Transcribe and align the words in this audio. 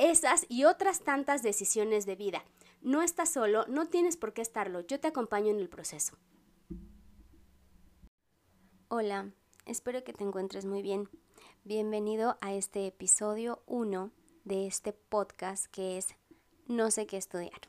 esas 0.00 0.46
y 0.48 0.64
otras 0.64 1.00
tantas 1.00 1.42
decisiones 1.42 2.06
de 2.06 2.16
vida. 2.16 2.42
No 2.80 3.02
estás 3.02 3.28
solo, 3.28 3.66
no 3.68 3.86
tienes 3.86 4.16
por 4.16 4.32
qué 4.32 4.40
estarlo, 4.40 4.80
yo 4.80 4.98
te 4.98 5.08
acompaño 5.08 5.50
en 5.50 5.58
el 5.58 5.68
proceso. 5.68 6.16
Hola, 8.88 9.30
espero 9.66 10.02
que 10.02 10.14
te 10.14 10.24
encuentres 10.24 10.64
muy 10.64 10.80
bien. 10.80 11.10
Bienvenido 11.64 12.38
a 12.40 12.54
este 12.54 12.86
episodio 12.86 13.62
1 13.66 14.10
de 14.44 14.66
este 14.66 14.94
podcast 14.94 15.66
que 15.66 15.98
es 15.98 16.14
No 16.66 16.90
sé 16.90 17.06
qué 17.06 17.18
estudiar. 17.18 17.60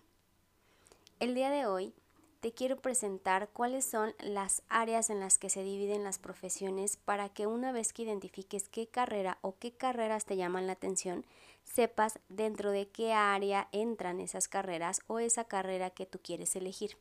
El 1.19 1.35
día 1.35 1.49
de 1.49 1.65
hoy 1.65 1.93
te 2.39 2.53
quiero 2.53 2.77
presentar 2.77 3.49
cuáles 3.49 3.85
son 3.85 4.15
las 4.19 4.63
áreas 4.67 5.11
en 5.11 5.19
las 5.19 5.37
que 5.37 5.49
se 5.49 5.63
dividen 5.63 6.03
las 6.03 6.17
profesiones 6.17 6.97
para 6.97 7.29
que 7.29 7.45
una 7.45 7.71
vez 7.71 7.93
que 7.93 8.01
identifiques 8.01 8.67
qué 8.67 8.87
carrera 8.87 9.37
o 9.41 9.57
qué 9.59 9.73
carreras 9.73 10.25
te 10.25 10.37
llaman 10.37 10.65
la 10.65 10.73
atención, 10.73 11.23
sepas 11.63 12.19
dentro 12.29 12.71
de 12.71 12.89
qué 12.89 13.13
área 13.13 13.67
entran 13.71 14.19
esas 14.19 14.47
carreras 14.47 15.01
o 15.07 15.19
esa 15.19 15.45
carrera 15.45 15.89
que 15.89 16.05
tú 16.05 16.19
quieres 16.21 16.55
elegir. 16.55 16.97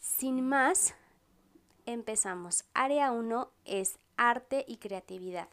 Sin 0.00 0.46
más, 0.46 0.94
empezamos. 1.86 2.64
Área 2.74 3.12
1 3.12 3.50
es 3.64 3.98
arte 4.16 4.64
y 4.68 4.76
creatividad. 4.76 5.48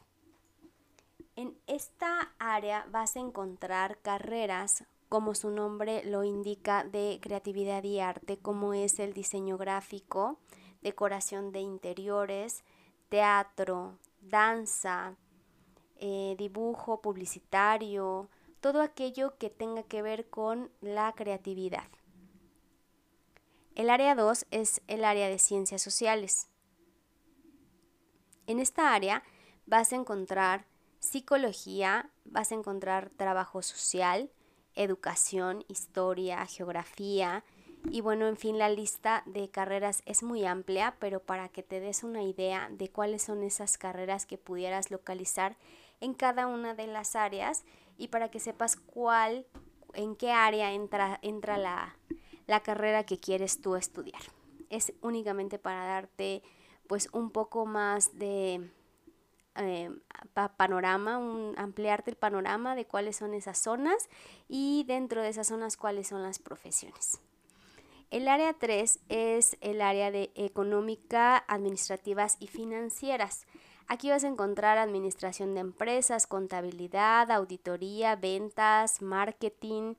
En 1.36 1.58
esta 1.68 2.34
área 2.38 2.86
vas 2.92 3.16
a 3.16 3.20
encontrar 3.20 4.00
carreras 4.00 4.84
como 5.10 5.34
su 5.34 5.50
nombre 5.50 6.04
lo 6.06 6.24
indica, 6.24 6.84
de 6.84 7.20
creatividad 7.22 7.84
y 7.84 8.00
arte, 8.00 8.38
como 8.38 8.74
es 8.76 9.00
el 9.00 9.14
diseño 9.14 9.58
gráfico, 9.58 10.38
decoración 10.82 11.52
de 11.52 11.62
interiores, 11.62 12.64
teatro, 13.10 13.98
danza, 14.22 15.16
eh, 16.00 16.36
dibujo 16.38 17.02
publicitario, 17.02 18.30
todo 18.62 18.82
aquello 18.82 19.38
que 19.38 19.50
tenga 19.50 19.84
que 19.84 20.02
ver 20.02 20.30
con 20.30 20.72
la 20.82 21.14
creatividad. 21.14 21.88
El 23.76 23.90
área 23.90 24.16
2 24.16 24.46
es 24.52 24.82
el 24.88 25.06
área 25.06 25.30
de 25.30 25.40
ciencias 25.40 25.82
sociales. 25.82 26.50
En 28.48 28.60
esta 28.60 28.94
área 28.94 29.24
vas 29.66 29.94
a 29.94 29.96
encontrar 29.96 30.66
psicología, 31.00 32.10
vas 32.26 32.52
a 32.52 32.56
encontrar 32.56 33.10
trabajo 33.12 33.62
social, 33.62 34.32
educación, 34.76 35.64
historia, 35.68 36.46
geografía 36.46 37.44
y 37.86 38.02
bueno, 38.02 38.28
en 38.28 38.36
fin, 38.36 38.58
la 38.58 38.70
lista 38.70 39.24
de 39.26 39.50
carreras 39.50 40.04
es 40.06 40.22
muy 40.22 40.46
amplia, 40.46 40.96
pero 41.00 41.22
para 41.22 41.50
que 41.50 41.64
te 41.64 41.80
des 41.80 42.04
una 42.04 42.24
idea 42.24 42.70
de 42.72 42.90
cuáles 42.90 43.24
son 43.24 43.44
esas 43.44 43.78
carreras 43.78 44.26
que 44.26 44.38
pudieras 44.38 44.92
localizar 44.92 45.56
en 46.02 46.14
cada 46.14 46.48
una 46.48 46.74
de 46.74 46.88
las 46.88 47.16
áreas 47.16 47.64
y 47.98 48.08
para 48.08 48.30
que 48.30 48.40
sepas 48.40 48.76
cuál, 48.76 49.46
en 49.94 50.16
qué 50.16 50.32
área 50.32 50.72
entra, 50.74 51.20
entra 51.22 51.58
la, 51.58 51.98
la 52.48 52.62
carrera 52.62 53.06
que 53.06 53.18
quieres 53.18 53.62
tú 53.62 53.76
estudiar. 53.76 54.22
Es 54.70 54.94
únicamente 55.02 55.60
para 55.60 55.84
darte 55.86 56.44
pues 56.88 57.10
un 57.12 57.30
poco 57.32 57.66
más 57.66 58.18
de 58.18 58.72
eh, 59.56 59.92
panorama, 60.58 61.18
un, 61.18 61.54
ampliarte 61.58 62.12
el 62.12 62.18
panorama 62.18 62.76
de 62.76 62.86
cuáles 62.86 63.18
son 63.18 63.34
esas 63.34 63.58
zonas 63.58 64.10
y 64.48 64.86
dentro 64.88 65.22
de 65.22 65.30
esas 65.30 65.48
zonas 65.48 65.78
cuáles 65.78 66.08
son 66.08 66.24
las 66.24 66.40
profesiones. 66.40 67.20
El 68.10 68.28
área 68.28 68.54
3 68.54 69.00
es 69.10 69.58
el 69.62 69.82
área 69.82 70.10
de 70.12 70.32
económica, 70.36 71.44
administrativas 71.48 72.38
y 72.40 72.48
financieras. 72.48 73.46
Aquí 73.92 74.12
vas 74.12 74.24
a 74.24 74.28
encontrar 74.28 74.78
administración 74.78 75.56
de 75.56 75.62
empresas, 75.62 76.28
contabilidad, 76.28 77.32
auditoría, 77.32 78.16
ventas, 78.16 79.02
marketing 79.02 79.96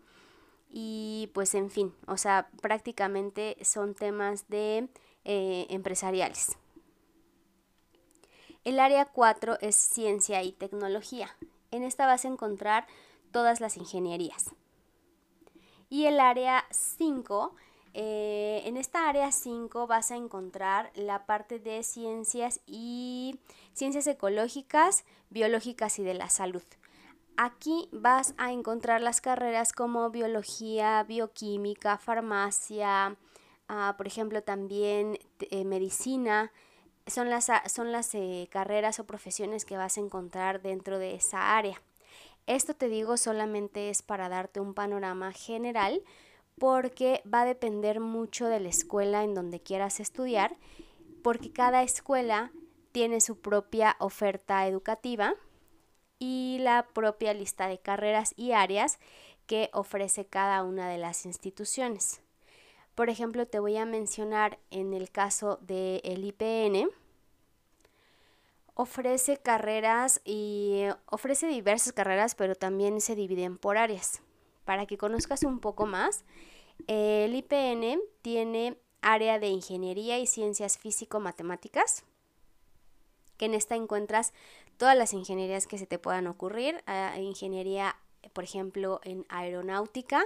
y 0.71 1.29
pues 1.35 1.57
en 1.57 1.73
fin, 1.73 1.93
o 2.07 2.17
sea, 2.17 2.49
prácticamente 2.63 3.57
son 3.63 3.97
temas 3.97 4.49
de 4.49 4.89
eh, 5.25 5.67
empresariales. 5.71 6.57
El 8.63 8.79
área 8.79 9.07
4 9.07 9.59
es 9.61 9.75
ciencia 9.75 10.41
y 10.45 10.53
tecnología. 10.53 11.37
En 11.73 11.83
esta 11.83 12.07
vas 12.07 12.25
a 12.25 12.29
encontrar 12.29 12.87
todas 13.33 13.61
las 13.61 13.77
ingenierías. 13.77 14.51
Y 15.89 16.05
el 16.05 16.21
área 16.21 16.65
5, 16.71 17.57
eh, 17.93 18.63
en 18.65 18.77
esta 18.77 19.09
área 19.09 19.33
5 19.33 19.87
vas 19.87 20.11
a 20.11 20.17
encontrar 20.17 20.91
la 20.95 21.27
parte 21.27 21.59
de 21.59 21.83
ciencias 21.83 22.61
y 22.67 23.39
ciencias 23.73 24.07
ecológicas, 24.07 25.05
biológicas 25.29 25.99
y 25.99 26.05
de 26.05 26.15
la 26.15 26.31
salud. 26.31 26.63
Aquí 27.37 27.89
vas 27.93 28.35
a 28.37 28.53
encontrar 28.53 29.01
las 29.01 29.21
carreras 29.21 29.73
como 29.73 30.11
biología, 30.11 31.03
bioquímica, 31.05 31.99
farmacia, 31.99 33.17
ah, 33.69 33.95
por 33.97 34.07
ejemplo 34.07 34.43
también 34.43 35.19
eh, 35.41 35.65
medicina, 35.65 36.53
son 37.07 37.31
las, 37.31 37.51
son 37.67 37.93
las 37.93 38.15
eh, 38.15 38.49
carreras 38.53 39.01
o 39.01 39.05
profesiones 39.05 39.65
que 39.65 39.77
vas 39.77 39.97
a 39.97 40.01
encontrar 40.01 40.63
dentro 40.63 40.99
de 40.99 41.15
esa 41.15 41.57
área. 41.57 41.81
Esto 42.47 42.75
te 42.75 42.89
digo 42.89 43.17
solamente 43.17 43.91
es 43.91 44.03
para 44.03 44.29
darte 44.29 44.61
un 44.61 44.75
panorama 44.75 45.33
general 45.33 46.03
porque 46.61 47.23
va 47.25 47.41
a 47.41 47.47
depender 47.47 48.01
mucho 48.01 48.47
de 48.47 48.61
la 48.61 48.69
escuela 48.69 49.25
en 49.25 49.35
donde 49.35 49.61
quieras 49.61 49.99
estudiar, 49.99 50.55
porque 51.23 51.51
cada 51.51 51.83
escuela 51.83 52.53
tiene 52.93 53.23
su 53.23 53.41
propia 53.41 53.97
oferta 53.99 54.69
educativa 54.69 55.35
y 56.19 56.59
la 56.61 56.87
propia 56.93 57.33
lista 57.33 57.67
de 57.67 57.79
carreras 57.79 58.35
y 58.37 58.53
áreas 58.53 58.99
que 59.47 59.71
ofrece 59.73 60.27
cada 60.27 60.63
una 60.63 60.91
de 60.91 60.99
las 60.99 61.25
instituciones. 61.25 62.21
Por 62.95 63.09
ejemplo, 63.09 63.47
te 63.47 63.59
voy 63.59 63.79
a 63.79 63.87
mencionar 63.87 64.59
en 64.71 64.93
el 64.93 65.11
caso 65.11 65.59
del 65.63 66.23
IPN, 66.23 66.91
ofrece 68.75 69.39
carreras 69.39 70.21
y 70.27 70.83
ofrece 71.07 71.47
diversas 71.47 71.95
carreras, 71.95 72.35
pero 72.35 72.55
también 72.55 73.01
se 73.01 73.15
dividen 73.15 73.57
por 73.57 73.79
áreas. 73.79 74.21
Para 74.65 74.87
que 74.87 74.99
conozcas 74.99 75.43
un 75.45 75.61
poco 75.61 75.87
más, 75.87 76.25
el 76.87 77.35
IPN 77.35 78.01
tiene 78.23 78.77
área 79.03 79.39
de 79.39 79.49
ingeniería 79.49 80.19
y 80.19 80.27
ciencias 80.27 80.79
físico-matemáticas, 80.79 82.05
que 83.37 83.47
en 83.47 83.55
esta 83.55 83.75
encuentras 83.75 84.33
todas 84.77 84.97
las 84.97 85.13
ingenierías 85.13 85.67
que 85.67 85.79
se 85.79 85.87
te 85.87 85.99
puedan 85.99 86.27
ocurrir, 86.27 86.83
ingeniería, 87.17 87.97
por 88.33 88.45
ejemplo, 88.45 89.01
en 89.03 89.25
aeronáutica, 89.29 90.25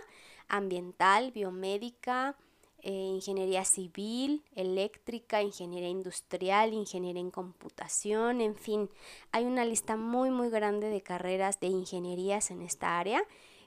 ambiental, 0.49 1.31
biomédica, 1.31 2.37
eh, 2.83 2.91
ingeniería 2.91 3.65
civil, 3.65 4.45
eléctrica, 4.55 5.41
ingeniería 5.41 5.89
industrial, 5.89 6.75
ingeniería 6.75 7.21
en 7.21 7.31
computación, 7.31 8.43
en 8.43 8.57
fin, 8.57 8.91
hay 9.33 9.45
una 9.47 9.65
lista 9.65 9.97
muy 9.97 10.31
muy 10.31 10.51
grande 10.51 10.91
de 10.91 11.01
carreras 11.01 11.61
de 11.61 11.69
ingenierías 11.69 12.51
en 12.51 12.61
esta 12.61 12.99
área 12.99 13.23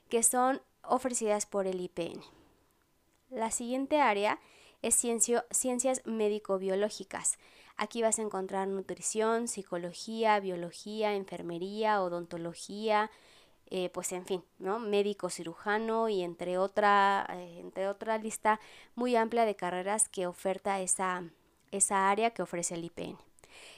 que 0.08 0.22
son 0.22 0.62
ofrecidas 0.88 1.46
por 1.46 1.66
el 1.66 1.80
IPN. 1.80 2.22
La 3.30 3.50
siguiente 3.50 4.00
área 4.00 4.40
es 4.82 4.94
ciencias 4.94 6.02
médico-biológicas. 6.04 7.38
Aquí 7.76 8.02
vas 8.02 8.18
a 8.18 8.22
encontrar 8.22 8.66
nutrición, 8.68 9.48
psicología, 9.48 10.40
biología, 10.40 11.14
enfermería, 11.14 12.02
odontología, 12.02 13.10
eh, 13.70 13.90
pues 13.90 14.12
en 14.12 14.24
fin, 14.24 14.42
¿no? 14.58 14.78
Médico 14.78 15.28
cirujano 15.28 16.08
y 16.08 16.22
entre 16.22 16.56
otra, 16.58 17.26
eh, 17.34 17.60
entre 17.60 17.86
otra 17.88 18.16
lista 18.18 18.60
muy 18.94 19.14
amplia 19.14 19.44
de 19.44 19.56
carreras 19.56 20.08
que 20.08 20.26
oferta 20.26 20.80
esa, 20.80 21.24
esa 21.70 22.10
área 22.10 22.30
que 22.30 22.42
ofrece 22.42 22.74
el 22.74 22.84
IPN. 22.84 23.18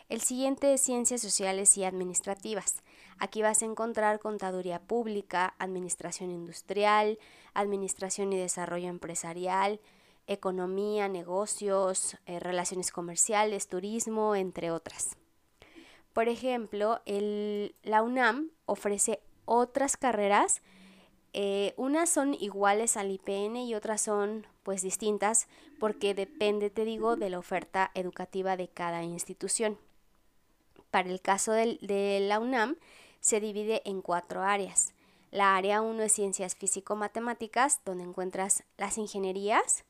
El 0.09 0.21
siguiente 0.21 0.75
es 0.75 0.81
Ciencias 0.81 1.21
Sociales 1.21 1.77
y 1.77 1.85
Administrativas. 1.85 2.83
Aquí 3.19 3.43
vas 3.43 3.63
a 3.63 3.67
encontrar 3.67 4.19
Contaduría 4.19 4.81
Pública, 4.81 5.55
Administración 5.59 6.31
Industrial, 6.31 7.19
Administración 7.55 8.33
y 8.33 8.39
Desarrollo 8.39 8.89
Empresarial, 8.89 9.81
Economía, 10.27 11.09
Negocios, 11.09 12.17
eh, 12.27 12.41
Relaciones 12.41 12.93
Comerciales, 12.93 13.69
Turismo, 13.69 14.35
entre 14.35 14.71
otras. 14.71 15.17
Por 16.13 16.29
ejemplo, 16.29 17.01
el, 17.07 17.75
la 17.83 18.03
UNAM 18.03 18.51
ofrece 18.67 19.21
otras 19.45 19.97
carreras 19.97 20.63
Eh, 21.33 21.75
unas 21.77 22.11
son 22.11 22.35
iguales 22.35 22.97
al 22.97 23.13
IPN 23.13 23.57
y 23.59 23.77
otras 23.77 24.01
son 24.01 24.47
pues 24.63 24.83
distintas 24.83 25.49
porque 25.79 26.15
depende, 26.15 26.71
te 26.71 26.85
digo, 26.85 27.17
de 27.17 27.31
la 27.31 27.39
oferta 27.39 27.91
educativa 27.95 28.57
de 28.57 28.69
cada 28.69 29.03
institución. 29.03 29.79
Para 30.91 31.09
el 31.09 31.21
caso 31.21 31.53
de 31.53 32.19
la 32.21 32.39
UNAM 32.41 32.77
se 33.21 33.41
divide 33.41 33.83
en 33.85 34.03
cuatro 34.03 34.43
áreas. 34.43 34.95
La 35.31 35.57
área 35.57 35.81
1 35.81 36.03
es 36.03 36.13
ciencias 36.13 36.57
físico-matemáticas, 36.57 37.81
donde 37.85 38.03
encuentras 38.03 38.65
las 38.77 38.99
ingenierías. 38.99 39.85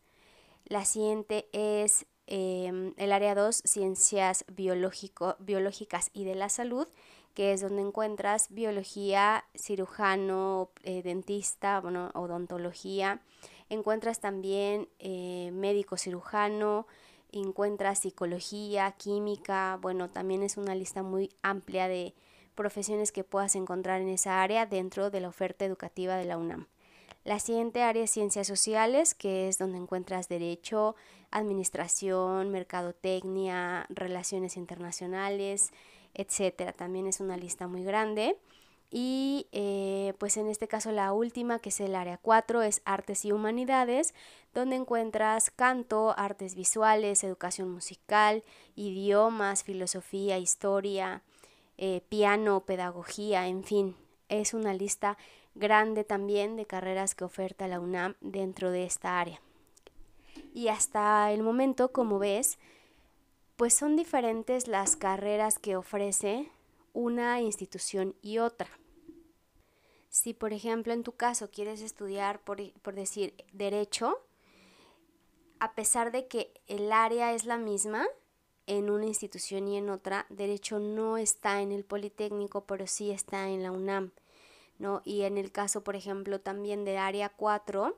La 0.67 0.85
siguiente 0.85 1.49
es 1.53 2.05
em, 2.27 2.93
el 2.99 3.13
área 3.13 3.35
2, 3.35 3.63
ciencias 3.65 4.45
biológico, 4.53 5.37
biológicas 5.39 6.11
y 6.13 6.25
de 6.25 6.35
la 6.35 6.51
salud, 6.51 6.87
que 7.33 7.55
es 7.55 7.63
donde 7.63 7.81
encuentras 7.81 8.49
biología, 8.51 9.45
cirujano, 9.57 10.71
eh, 10.83 11.03
dentista, 11.03 11.81
bueno, 11.81 12.11
odontología. 12.13 13.23
Encuentras 13.71 14.21
también 14.21 14.89
eh, 14.99 15.51
médico 15.53 15.97
cirujano, 15.97 16.87
encuentras 17.31 18.01
psicología, 18.01 18.91
química, 18.99 19.79
bueno, 19.81 20.11
también 20.11 20.43
es 20.43 20.57
una 20.57 20.75
lista 20.75 21.03
muy 21.05 21.31
amplia 21.43 21.87
de 21.87 22.13
profesiones 22.57 23.13
que 23.13 23.25
puedas 23.25 23.55
encontrar 23.55 24.01
en 24.01 24.09
esa 24.09 24.43
área 24.43 24.67
dentro 24.67 25.11
de 25.11 25.21
la 25.21 25.29
oferta 25.29 25.65
educativa 25.65 26.17
de 26.17 26.25
la 26.25 26.37
UNAM. 26.37 26.67
La 27.23 27.39
siguiente 27.39 27.83
área 27.83 28.03
es 28.03 28.11
ciencias 28.11 28.49
sociales, 28.49 29.15
que 29.15 29.47
es 29.47 29.57
donde 29.57 29.79
encuentras 29.79 30.29
derecho, 30.29 30.97
administración, 31.31 32.51
mercadotecnia, 32.51 33.87
relaciones 33.89 34.57
internacionales, 34.57 35.71
etcétera. 36.15 36.73
También 36.73 37.07
es 37.07 37.21
una 37.21 37.37
lista 37.37 37.69
muy 37.69 37.85
grande. 37.85 38.37
Y 38.91 39.47
eh, 39.53 40.15
pues 40.19 40.37
en 40.37 40.49
este 40.49 40.67
caso 40.67 40.91
la 40.91 41.13
última, 41.13 41.61
que 41.61 41.69
es 41.69 41.81
el 41.81 41.95
área 41.95 42.19
4, 42.19 42.63
es 42.63 42.83
artes 42.85 43.25
y 43.25 43.31
humanidades, 43.31 44.15
donde 44.53 44.77
encuentras 44.77 45.51
canto, 45.51 46.13
artes 46.19 46.57
visuales, 46.57 47.23
educación 47.23 47.71
musical, 47.71 48.43
idiomas, 48.75 49.63
filosofía, 49.63 50.39
historia, 50.39 51.23
eh, 51.79 52.03
piano, 52.09 52.65
pedagogía, 52.67 53.47
en 53.47 53.63
fin. 53.63 53.97
Es 54.29 54.55
una 54.55 54.75
lista 54.75 55.17
grande 55.55 56.03
también 56.03 56.57
de 56.57 56.67
carreras 56.67 57.15
que 57.15 57.25
oferta 57.25 57.69
la 57.69 57.79
UNAM 57.79 58.17
dentro 58.21 58.73
de 58.73 58.85
esta 58.85 59.21
área. 59.21 59.41
Y 60.53 60.69
hasta 60.69 61.31
el 61.31 61.43
momento, 61.45 61.93
como 61.93 62.19
ves, 62.19 62.59
pues 63.55 63.75
son 63.75 63.95
diferentes 63.95 64.67
las 64.67 64.97
carreras 64.97 65.59
que 65.59 65.77
ofrece 65.77 66.51
una 66.93 67.41
institución 67.41 68.17
y 68.21 68.39
otra. 68.39 68.80
Si, 70.21 70.35
por 70.35 70.53
ejemplo, 70.53 70.93
en 70.93 71.03
tu 71.03 71.13
caso 71.13 71.51
quieres 71.51 71.81
estudiar, 71.81 72.43
por, 72.43 72.59
decir, 72.95 73.33
derecho, 73.55 74.19
a 75.61 75.73
pesar 75.73 76.13
de 76.13 76.27
que 76.27 76.53
el 76.67 76.93
área 76.93 77.33
es 77.33 77.47
la 77.47 77.57
misma, 77.57 78.07
en 78.67 78.91
una 78.91 79.07
institución 79.07 79.67
y 79.67 79.79
en 79.79 79.89
otra, 79.89 80.27
derecho 80.29 80.79
no 80.79 81.17
está 81.17 81.63
en 81.63 81.73
el 81.73 81.85
Politécnico, 81.87 82.67
pero 82.67 82.87
sí 82.87 83.11
está 83.11 83.49
en 83.49 83.63
la 83.63 83.73
UNAM, 83.73 84.13
¿no? 84.79 85.01
Y 85.07 85.23
en 85.23 85.39
el 85.39 85.53
caso, 85.53 85.83
por 85.83 85.97
ejemplo, 85.97 86.39
también 86.39 86.85
del 86.85 86.99
área 86.99 87.31
4, 87.31 87.97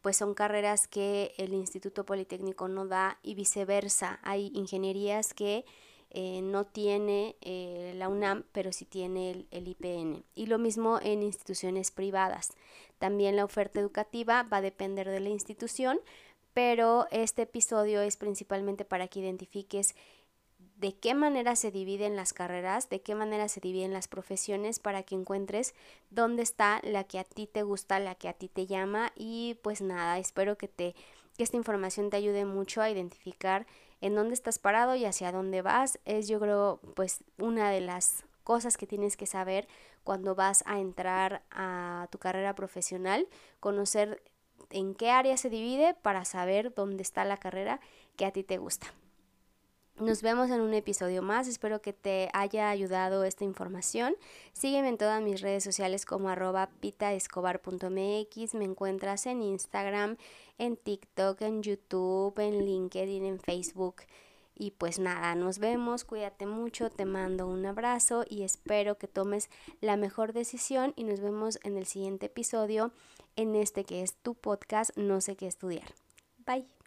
pues 0.00 0.16
son 0.16 0.34
carreras 0.34 0.86
que 0.86 1.34
el 1.38 1.54
Instituto 1.54 2.06
Politécnico 2.06 2.68
no 2.68 2.86
da 2.86 3.18
y 3.20 3.34
viceversa. 3.34 4.20
Hay 4.22 4.52
ingenierías 4.54 5.34
que 5.34 5.64
eh, 6.10 6.40
no 6.42 6.64
tiene 6.64 7.36
eh, 7.42 7.92
la 7.96 8.08
UNAM, 8.08 8.44
pero 8.52 8.72
sí 8.72 8.84
tiene 8.84 9.46
el, 9.50 9.68
IPN. 9.68 10.24
Y 10.34 10.46
lo 10.46 10.58
mismo 10.58 10.98
en 11.02 11.22
instituciones 11.22 11.90
privadas. 11.90 12.52
También 12.98 13.36
la 13.36 13.44
oferta 13.44 13.80
educativa 13.80 14.42
va 14.42 14.58
a 14.58 14.62
depender 14.62 15.08
de 15.08 15.20
la 15.20 15.28
institución, 15.28 16.00
pero 16.54 17.06
este 17.10 17.42
episodio 17.42 18.00
es 18.00 18.16
principalmente 18.16 18.84
para 18.84 19.08
que 19.08 19.20
identifiques 19.20 19.94
de 20.76 20.96
qué 20.96 21.12
manera 21.14 21.56
se 21.56 21.70
dividen 21.70 22.16
las 22.16 22.32
carreras, 22.32 22.88
de 22.88 23.02
qué 23.02 23.14
manera 23.14 23.48
se 23.48 23.60
dividen 23.60 23.92
las 23.92 24.08
profesiones 24.08 24.78
para 24.78 25.02
que 25.02 25.14
encuentres 25.14 25.74
dónde 26.10 26.42
está 26.42 26.80
la 26.84 27.04
que 27.04 27.18
a 27.18 27.24
ti 27.24 27.46
te 27.46 27.62
gusta, 27.62 27.98
la 27.98 28.14
que 28.14 28.28
a 28.28 28.32
ti 28.32 28.48
te 28.48 28.66
llama 28.66 29.12
y 29.16 29.58
pues 29.62 29.82
nada, 29.82 30.18
espero 30.18 30.56
que 30.56 30.68
te 30.68 30.94
que 31.36 31.44
esta 31.44 31.56
información 31.56 32.10
te 32.10 32.16
ayude 32.16 32.44
mucho 32.44 32.82
a 32.82 32.90
identificar 32.90 33.66
en 34.00 34.14
dónde 34.14 34.34
estás 34.34 34.58
parado 34.58 34.94
y 34.94 35.04
hacia 35.04 35.32
dónde 35.32 35.62
vas. 35.62 35.98
Es 36.04 36.28
yo 36.28 36.40
creo 36.40 36.80
pues 36.94 37.24
una 37.38 37.70
de 37.70 37.80
las 37.80 38.24
cosas 38.44 38.76
que 38.76 38.86
tienes 38.86 39.16
que 39.16 39.26
saber 39.26 39.68
cuando 40.04 40.34
vas 40.34 40.64
a 40.66 40.80
entrar 40.80 41.42
a 41.50 42.08
tu 42.10 42.18
carrera 42.18 42.54
profesional, 42.54 43.28
conocer 43.60 44.22
en 44.70 44.94
qué 44.94 45.10
área 45.10 45.36
se 45.36 45.50
divide 45.50 45.94
para 45.94 46.24
saber 46.24 46.74
dónde 46.74 47.02
está 47.02 47.24
la 47.24 47.36
carrera 47.36 47.80
que 48.16 48.24
a 48.24 48.32
ti 48.32 48.42
te 48.44 48.58
gusta. 48.58 48.86
Nos 50.00 50.22
vemos 50.22 50.50
en 50.50 50.60
un 50.60 50.74
episodio 50.74 51.22
más. 51.22 51.48
Espero 51.48 51.82
que 51.82 51.92
te 51.92 52.28
haya 52.32 52.70
ayudado 52.70 53.24
esta 53.24 53.44
información. 53.44 54.14
Sígueme 54.52 54.90
en 54.90 54.96
todas 54.96 55.20
mis 55.20 55.40
redes 55.40 55.64
sociales 55.64 56.04
como 56.04 56.28
arroba 56.28 56.70
pitaescobar.mx. 56.80 58.54
Me 58.54 58.64
encuentras 58.64 59.26
en 59.26 59.42
Instagram, 59.42 60.16
en 60.56 60.76
TikTok, 60.76 61.42
en 61.42 61.62
YouTube, 61.64 62.38
en 62.38 62.64
LinkedIn, 62.64 63.24
en 63.24 63.40
Facebook. 63.40 63.96
Y 64.54 64.70
pues 64.72 65.00
nada, 65.00 65.34
nos 65.34 65.58
vemos, 65.58 66.04
cuídate 66.04 66.46
mucho, 66.46 66.90
te 66.90 67.04
mando 67.04 67.46
un 67.46 67.64
abrazo 67.66 68.24
y 68.28 68.42
espero 68.42 68.98
que 68.98 69.06
tomes 69.06 69.50
la 69.80 69.96
mejor 69.96 70.32
decisión 70.32 70.92
y 70.96 71.04
nos 71.04 71.20
vemos 71.20 71.58
en 71.62 71.76
el 71.76 71.86
siguiente 71.86 72.26
episodio 72.26 72.92
en 73.36 73.54
este 73.54 73.84
que 73.84 74.02
es 74.02 74.14
tu 74.14 74.34
podcast 74.34 74.96
No 74.96 75.20
sé 75.20 75.36
qué 75.36 75.46
estudiar. 75.46 75.94
Bye. 76.44 76.77